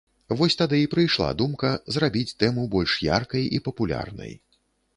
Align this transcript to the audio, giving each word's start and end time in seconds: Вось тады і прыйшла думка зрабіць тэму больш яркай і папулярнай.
Вось 0.37 0.55
тады 0.61 0.77
і 0.83 0.87
прыйшла 0.93 1.27
думка 1.41 1.69
зрабіць 1.97 2.35
тэму 2.45 2.65
больш 2.73 2.97
яркай 3.11 3.47
і 3.59 3.63
папулярнай. 3.71 4.33